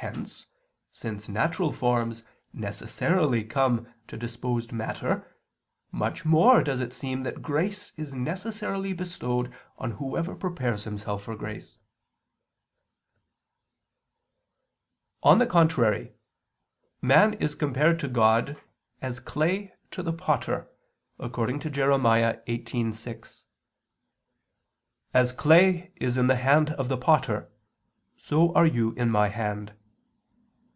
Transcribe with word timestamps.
Hence, 0.00 0.46
since 0.92 1.28
natural 1.28 1.72
forms 1.72 2.22
necessarily 2.52 3.42
come 3.42 3.92
to 4.06 4.16
disposed 4.16 4.70
matter, 4.70 5.26
much 5.90 6.24
more 6.24 6.62
does 6.62 6.80
it 6.80 6.92
seem 6.92 7.24
that 7.24 7.42
grace 7.42 7.92
is 7.96 8.14
necessarily 8.14 8.92
bestowed 8.92 9.52
on 9.76 9.90
whoever 9.98 10.36
prepares 10.36 10.84
himself 10.84 11.24
for 11.24 11.34
grace. 11.34 11.78
On 15.24 15.38
the 15.38 15.48
contrary, 15.48 16.14
Man 17.02 17.34
is 17.34 17.56
compared 17.56 17.98
to 17.98 18.06
God 18.08 18.56
as 19.02 19.18
clay 19.18 19.74
to 19.90 20.04
the 20.04 20.12
potter, 20.12 20.70
according 21.18 21.58
to 21.58 21.70
Jer. 21.70 21.88
18:6: 21.88 23.42
"As 25.12 25.32
clay 25.32 25.90
is 25.96 26.16
in 26.16 26.28
the 26.28 26.36
hand 26.36 26.70
of 26.70 26.88
the 26.88 26.96
potter, 26.98 27.50
so 28.16 28.54
are 28.54 28.64
you 28.64 28.92
in 28.92 29.10
My 29.10 29.28
hand." 29.28 29.74